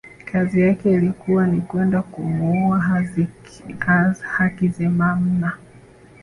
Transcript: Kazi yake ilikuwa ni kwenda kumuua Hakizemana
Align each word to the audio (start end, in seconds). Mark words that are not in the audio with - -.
Kazi 0.31 0.61
yake 0.61 0.93
ilikuwa 0.93 1.47
ni 1.47 1.61
kwenda 1.61 2.01
kumuua 2.01 2.99
Hakizemana 4.37 5.57